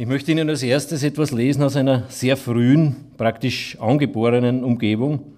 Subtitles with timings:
[0.00, 5.32] Ich möchte Ihnen als erstes etwas lesen aus einer sehr frühen, praktisch angeborenen Umgebung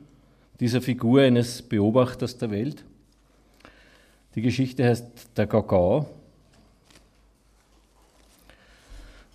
[0.60, 2.84] dieser Figur eines Beobachters der Welt.
[4.34, 6.10] Die Geschichte heißt Der Gagau.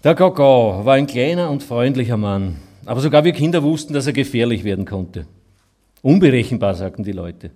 [0.03, 4.13] Der Gagau war ein kleiner und freundlicher Mann, aber sogar wir Kinder wussten, dass er
[4.13, 5.25] gefährlich werden konnte.
[6.03, 7.49] Unberechenbar, sagten die Leute.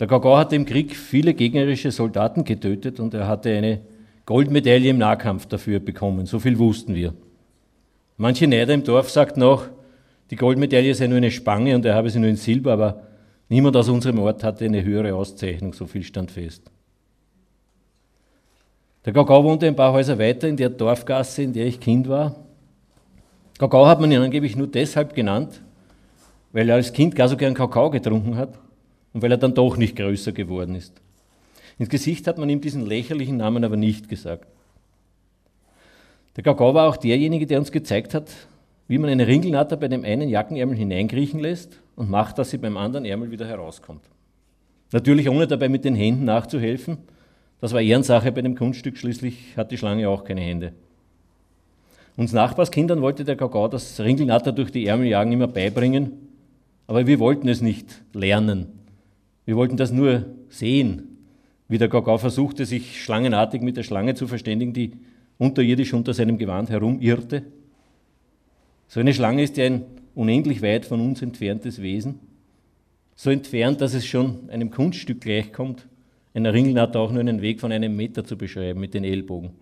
[0.00, 3.82] Der Gagau hatte im Krieg viele gegnerische Soldaten getötet und er hatte eine
[4.26, 7.14] Goldmedaille im Nahkampf dafür bekommen, so viel wussten wir.
[8.16, 9.64] Manche Neider im Dorf sagten auch,
[10.30, 13.02] die Goldmedaille sei nur eine Spange und er habe sie nur in Silber, aber
[13.48, 16.70] niemand aus unserem Ort hatte eine höhere Auszeichnung, so viel stand fest.
[19.04, 22.36] Der Gagau wohnte ein paar Häuser weiter in der Dorfgasse, in der ich Kind war.
[23.58, 25.60] Gagau hat man ihn angeblich nur deshalb genannt,
[26.52, 28.56] weil er als Kind gar so gern Kakao getrunken hat
[29.12, 31.01] und weil er dann doch nicht größer geworden ist.
[31.82, 34.46] Ins Gesicht hat man ihm diesen lächerlichen Namen aber nicht gesagt.
[36.36, 38.30] Der Gagau war auch derjenige, der uns gezeigt hat,
[38.86, 42.76] wie man eine Ringelnatter bei dem einen Jackenärmel hineinkriechen lässt und macht, dass sie beim
[42.76, 44.04] anderen Ärmel wieder herauskommt.
[44.92, 46.98] Natürlich ohne dabei mit den Händen nachzuhelfen.
[47.60, 50.74] Das war Ehrensache bei dem Kunststück, schließlich hat die Schlange auch keine Hände.
[52.16, 56.12] Uns Nachbarskindern wollte der Gagau das Ringelnatter durch die Ärmeljagen immer beibringen,
[56.86, 58.68] aber wir wollten es nicht lernen.
[59.46, 61.08] Wir wollten das nur sehen,
[61.72, 64.92] wie der Gagau versuchte, sich schlangenartig mit der Schlange zu verständigen, die
[65.38, 67.44] unterirdisch unter seinem Gewand herumirrte.
[68.88, 72.20] So eine Schlange ist ja ein unendlich weit von uns entferntes Wesen,
[73.14, 75.88] so entfernt, dass es schon einem Kunststück gleichkommt,
[76.34, 79.52] einer Ringelnatter auch nur einen Weg von einem Meter zu beschreiben mit den Ellbogen.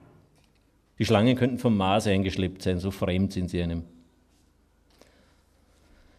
[0.98, 3.84] Die Schlangen könnten vom Mars eingeschleppt sein, so fremd sind sie einem.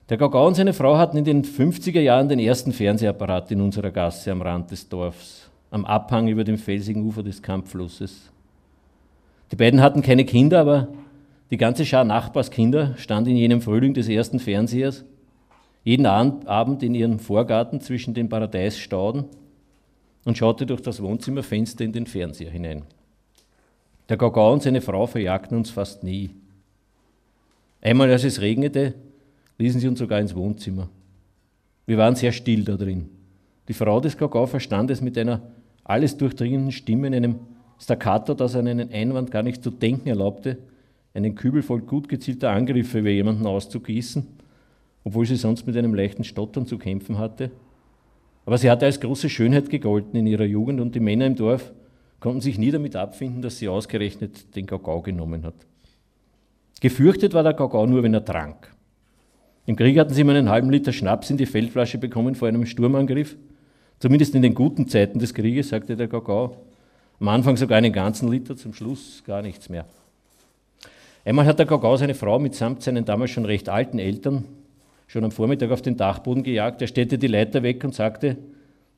[0.08, 3.92] Der Gagau und seine Frau hatten in den 50er Jahren den ersten Fernsehapparat in unserer
[3.92, 8.30] Gasse am Rand des Dorfs am Abhang über dem felsigen Ufer des Kampfflusses.
[9.52, 10.89] Die beiden hatten keine Kinder, aber
[11.50, 15.03] die ganze Schar Nachbarskinder stand in jenem Frühling des ersten Fernsehers
[15.83, 19.26] jeden Abend in ihrem Vorgarten zwischen den Paradeisstauden
[20.26, 22.83] und schaute durch das Wohnzimmerfenster in den Fernseher hinein.
[24.09, 26.32] Der Gagau und seine Frau verjagten uns fast nie.
[27.82, 28.93] Einmal, als es regnete,
[29.58, 30.89] ließen sie uns sogar ins Wohnzimmer.
[31.88, 33.09] Wir waren sehr still da drin.
[33.67, 35.42] Die Frau des Gagau verstand es mit einer
[35.83, 37.36] alles durchdringenden Stimme in einem
[37.80, 40.58] Staccato, das an einen Einwand gar nicht zu denken erlaubte,
[41.14, 44.27] einen Kübel voll gut gezielter Angriffe über jemanden auszugießen,
[45.03, 47.52] obwohl sie sonst mit einem leichten Stottern zu kämpfen hatte.
[48.45, 51.73] Aber sie hatte als große Schönheit gegolten in ihrer Jugend und die Männer im Dorf
[52.20, 55.55] konnten sich nie damit abfinden, dass sie ausgerechnet den Gagau genommen hat.
[56.80, 58.73] Gefürchtet war der Gagau nur, wenn er trank.
[59.65, 62.65] Im Krieg hatten sie ihm einen halben Liter Schnaps in die Feldflasche bekommen vor einem
[62.65, 63.37] Sturmangriff
[64.02, 66.58] Zumindest in den guten Zeiten des Krieges, sagte der Gagau.
[67.20, 69.86] Am Anfang sogar einen ganzen Liter, zum Schluss gar nichts mehr.
[71.23, 74.45] Einmal hat der Gagau seine Frau mitsamt seinen damals schon recht alten Eltern
[75.06, 76.82] schon am Vormittag auf den Dachboden gejagt.
[76.82, 78.38] Er stellte die Leiter weg und sagte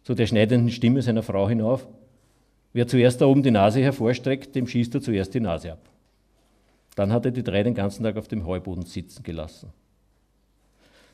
[0.03, 1.85] zu der schneidenden Stimme seiner Frau hinauf,
[2.72, 5.81] wer zuerst da oben die Nase hervorstreckt, dem schießt er zuerst die Nase ab.
[6.96, 9.74] Dann hat er die drei den ganzen Tag auf dem Heuboden sitzen gelassen.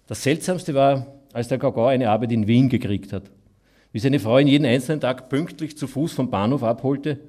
[0.05, 3.23] Das Seltsamste war, als der Gagau eine Arbeit in Wien gekriegt hat
[3.91, 7.19] wie seine Frau ihn jeden einzelnen Tag pünktlich zu Fuß vom Bahnhof abholte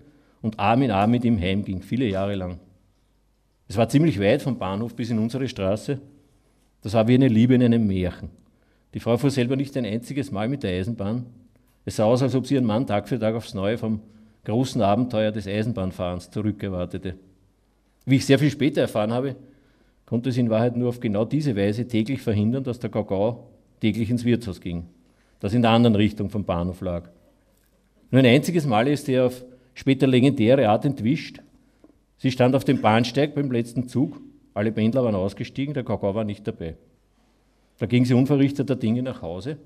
[0.42, 2.58] und Arm in Arm mit ihm heimging, viele Jahre lang.
[3.68, 6.00] Es war ziemlich weit vom Bahnhof bis in unsere Straße.
[6.82, 8.30] Das war wie eine Liebe in einem Märchen.
[8.94, 11.26] Die Frau fuhr selber nicht ein einziges Mal mit der Eisenbahn.
[11.84, 14.00] Es sah aus, als ob sie ihren Mann Tag für Tag aufs Neue vom
[14.44, 17.14] großen Abenteuer des Eisenbahnfahrens zurückerwartete.
[18.04, 19.36] Wie ich sehr viel später erfahren habe,
[20.04, 23.50] konnte sie in Wahrheit nur auf genau diese Weise täglich verhindern, dass der Gagau
[23.80, 24.86] täglich ins Wirtshaus ging
[25.40, 27.08] das in der anderen Richtung vom Bahnhof lag.
[28.10, 31.40] Nur ein einziges Mal ist er auf später legendäre Art entwischt.
[32.18, 34.20] Sie stand auf dem Bahnsteig beim letzten Zug,
[34.52, 36.76] alle Pendler waren ausgestiegen, der Kakao war nicht dabei.
[37.78, 39.56] Da ging sie unverrichteter Dinge nach Hause.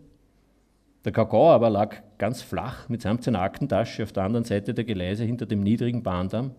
[1.05, 5.25] Der Kakao aber lag ganz flach mitsamt seiner Aktentasche auf der anderen Seite der Gleise
[5.25, 6.53] hinter dem niedrigen Bahndamm.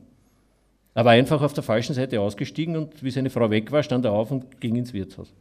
[0.94, 4.06] Er war einfach auf der falschen Seite ausgestiegen und wie seine Frau weg war, stand
[4.06, 5.34] er auf und ging ins Wirtshaus.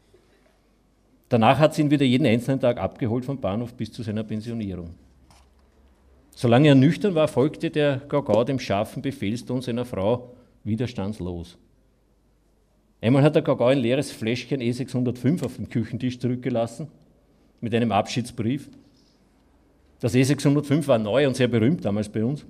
[1.29, 4.91] Danach hat sie ihn wieder jeden einzelnen Tag abgeholt vom Bahnhof bis zu seiner Pensionierung.
[6.31, 10.35] Solange er nüchtern war, folgte der Gagau dem scharfen Befehlston seiner Frau
[10.65, 11.57] widerstandslos.
[13.01, 16.89] Einmal hat der Gagau ein leeres Fläschchen E605 auf dem Küchentisch zurückgelassen,
[17.61, 18.69] mit einem Abschiedsbrief.
[20.01, 22.45] Das E605 war neu und sehr berühmt damals bei uns.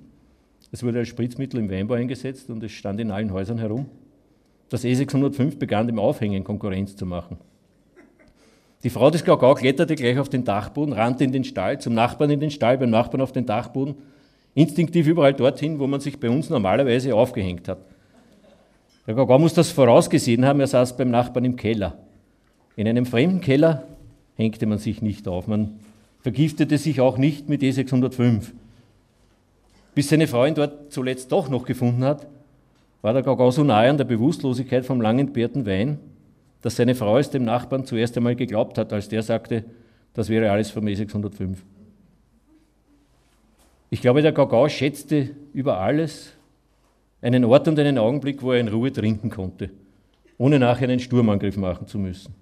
[0.71, 3.85] Es wurde als Spritzmittel im Weinbau eingesetzt und es stand in allen Häusern herum.
[4.69, 7.37] Das E605 begann dem Aufhängen Konkurrenz zu machen.
[8.85, 12.29] Die Frau des Gagau kletterte gleich auf den Dachboden, rannte in den Stall, zum Nachbarn
[12.29, 13.95] in den Stall, beim Nachbarn auf den Dachboden,
[14.53, 17.79] instinktiv überall dorthin, wo man sich bei uns normalerweise aufgehängt hat.
[19.07, 21.97] Der Gagau muss das vorausgesehen haben, er saß beim Nachbarn im Keller.
[22.75, 23.87] In einem fremden Keller
[24.35, 25.79] hängte man sich nicht auf, man
[26.21, 28.51] vergiftete sich auch nicht mit E605.
[29.95, 32.27] Bis seine Frau ihn dort zuletzt doch noch gefunden hat,
[33.01, 35.97] war der Gagau so nahe an der Bewusstlosigkeit vom lang entbehrten Wein,
[36.65, 39.65] dass seine Frau es dem Nachbarn zuerst einmal geglaubt hat, als der sagte,
[40.15, 41.57] das wäre alles vom E605.
[43.91, 46.31] Ich glaube, der Gagau schätzte über alles
[47.21, 49.69] einen Ort und einen Augenblick, wo er in Ruhe trinken konnte,
[50.39, 52.33] ohne nachher einen Sturmangriff machen zu müssen.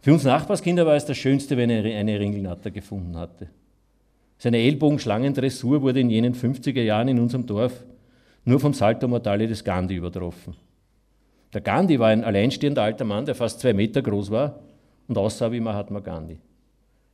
[0.00, 3.48] Für uns Nachbarskinder war es das Schönste, wenn er eine Ringelnatter gefunden hatte.
[4.38, 7.84] Seine Ellbogenschlangendressur wurde in jenen 50er Jahren in unserem Dorf
[8.44, 10.54] nur vom Salto Mortale des Gandhi übertroffen.
[11.52, 14.60] Der Gandhi war ein alleinstehender alter Mann, der fast zwei Meter groß war
[15.08, 16.38] und aussah wie Mahatma Gandhi.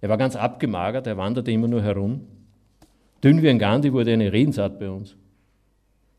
[0.00, 2.20] Er war ganz abgemagert, er wanderte immer nur herum.
[3.24, 5.16] Dünn wie ein Gandhi wurde eine Redensart bei uns.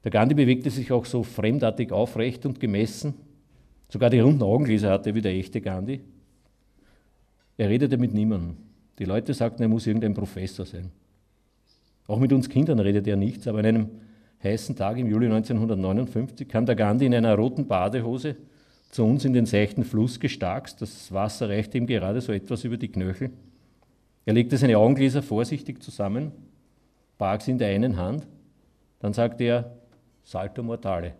[0.04, 3.14] Der Gandhi bewegte sich auch so fremdartig aufrecht und gemessen.
[3.90, 6.02] Sogar die runden Augengläser hatte wie der echte Gandhi.
[7.58, 8.58] Er redete mit niemandem.
[9.00, 10.92] Die Leute sagten, er muss irgendein Professor sein.
[12.08, 13.90] Auch mit uns Kindern redete er nichts, aber an einem
[14.44, 18.36] heißen Tag im Juli 1959 kam der Gandhi in einer roten Badehose
[18.92, 20.82] zu uns in den seichten Fluss gestarkst.
[20.82, 23.32] Das Wasser reichte ihm gerade so etwas über die Knöchel.
[24.26, 26.32] Er legte seine Augengläser vorsichtig zusammen,
[27.18, 28.28] barg sie in der einen Hand,
[29.00, 29.72] dann sagte er
[30.24, 31.14] Salto Mortale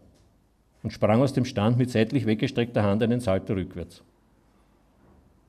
[0.84, 4.04] und sprang aus dem Stand mit seitlich weggestreckter Hand einen Salto rückwärts.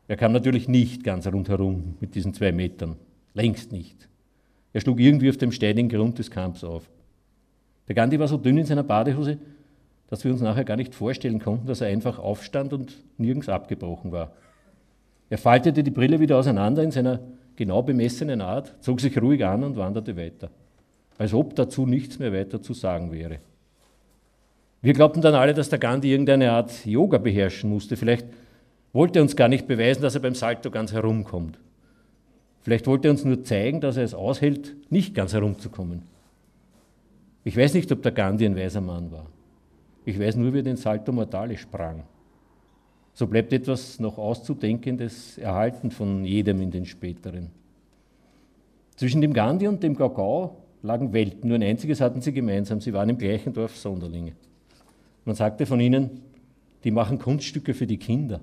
[0.06, 2.96] Er kam natürlich nicht ganz rundherum mit diesen zwei Metern,
[3.34, 4.08] längst nicht.
[4.72, 6.88] Er schlug irgendwie auf dem steinigen Grund des Kamps auf.
[7.88, 9.38] Der Gandhi war so dünn in seiner Badehose,
[10.08, 14.12] dass wir uns nachher gar nicht vorstellen konnten, dass er einfach aufstand und nirgends abgebrochen
[14.12, 14.32] war.
[15.30, 17.20] Er faltete die Brille wieder auseinander in seiner
[17.56, 20.50] genau bemessenen Art, zog sich ruhig an und wanderte weiter,
[21.18, 23.38] als ob dazu nichts mehr weiter zu sagen wäre.
[24.80, 27.96] Wir glaubten dann alle, dass der Gandhi irgendeine Art Yoga beherrschen musste.
[27.96, 28.26] Vielleicht
[28.92, 31.58] wollte er uns gar nicht beweisen, dass er beim Salto ganz herumkommt.
[32.62, 36.02] Vielleicht wollte er uns nur zeigen, dass er es aushält, nicht ganz herumzukommen.
[37.48, 39.24] Ich weiß nicht, ob der Gandhi ein weiser Mann war.
[40.04, 42.02] Ich weiß nur, wie er den Salto Mortale sprang.
[43.14, 47.48] So bleibt etwas noch Auszudenkendes erhalten von jedem in den späteren.
[48.96, 51.48] Zwischen dem Gandhi und dem Gagau lagen Welten.
[51.48, 52.82] Nur ein einziges hatten sie gemeinsam.
[52.82, 54.32] Sie waren im gleichen Dorf Sonderlinge.
[55.24, 56.20] Man sagte von ihnen,
[56.84, 58.42] die machen Kunststücke für die Kinder.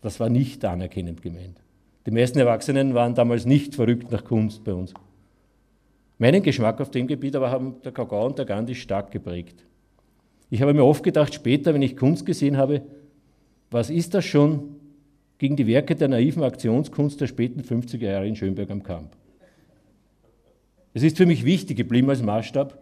[0.00, 1.60] Das war nicht anerkennend gemeint.
[2.06, 4.94] Die meisten Erwachsenen waren damals nicht verrückt nach Kunst bei uns.
[6.18, 9.64] Meinen Geschmack auf dem Gebiet aber haben der Kakao und der Gandhi stark geprägt.
[10.48, 12.82] Ich habe mir oft gedacht, später, wenn ich Kunst gesehen habe,
[13.70, 14.76] was ist das schon
[15.38, 19.10] gegen die Werke der naiven Aktionskunst der späten 50er Jahre in Schönberg am Kamp?
[20.94, 22.78] Es ist für mich wichtig geblieben als Maßstab,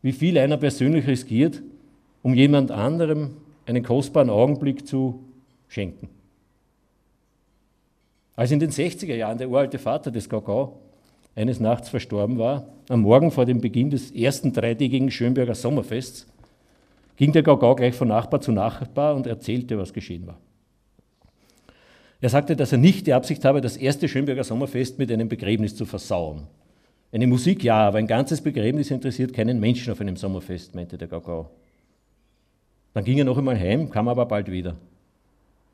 [0.00, 1.62] wie viel einer persönlich riskiert,
[2.22, 3.36] um jemand anderem
[3.66, 5.22] einen kostbaren Augenblick zu
[5.68, 6.08] schenken.
[8.34, 10.80] Als in den 60er Jahren der uralte Vater des Gagau
[11.34, 16.26] eines Nachts verstorben war, am Morgen vor dem Beginn des ersten dreitägigen Schönberger Sommerfests,
[17.16, 20.38] ging der Gagau gleich von Nachbar zu Nachbar und erzählte, was geschehen war.
[22.20, 25.74] Er sagte, dass er nicht die Absicht habe, das erste Schönberger Sommerfest mit einem Begräbnis
[25.74, 26.46] zu versauen.
[27.10, 31.08] Eine Musik ja, aber ein ganzes Begräbnis interessiert keinen Menschen auf einem Sommerfest, meinte der
[31.08, 31.50] Gagau.
[32.94, 34.76] Dann ging er noch einmal heim, kam aber bald wieder.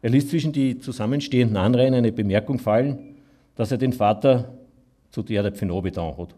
[0.00, 3.16] Er ließ zwischen die zusammenstehenden Anreihen eine Bemerkung fallen,
[3.56, 4.57] dass er den Vater
[5.10, 6.34] zu der der Pfenobeton hat.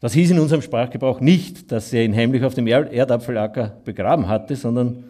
[0.00, 4.54] Das hieß in unserem Sprachgebrauch nicht, dass er ihn heimlich auf dem Erdapfelacker begraben hatte,
[4.54, 5.04] sondern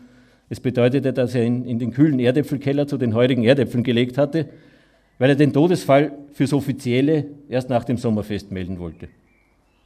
[0.49, 4.49] es bedeutete, dass er ihn in den kühlen Erdäpfelkeller zu den heurigen Erdäpfeln gelegt hatte,
[5.19, 9.09] weil er den Todesfall fürs Offizielle erst nach dem Sommerfest melden wollte.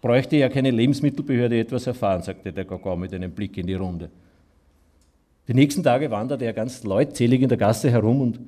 [0.00, 4.10] Bräuchte ja keine Lebensmittelbehörde etwas erfahren, sagte der Gagau mit einem Blick in die Runde.
[5.48, 8.40] Die nächsten Tage wanderte er ganz leutselig in der Gasse herum und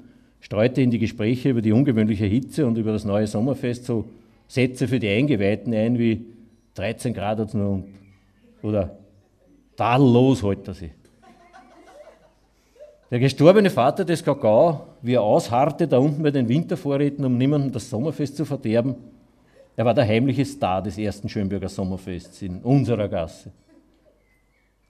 [0.45, 4.05] streute in die Gespräche über die ungewöhnliche Hitze und über das neue Sommerfest so
[4.47, 6.27] Sätze für die Eingeweihten ein wie
[6.75, 7.83] 13 Grad hat nur
[8.63, 8.95] oder
[9.75, 10.91] tadellos hält er sie.
[13.11, 17.73] Der gestorbene Vater des Kakao, wie er ausharrte da unten bei den Wintervorräten, um niemandem
[17.73, 18.97] das Sommerfest zu verderben,
[19.77, 23.51] er war der heimliche Star des ersten Schönberger Sommerfests in unserer Gasse.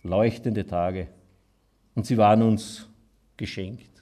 [0.03, 1.07] Leuchtende Tage,
[1.95, 2.89] und sie waren uns
[3.37, 3.94] geschenkt.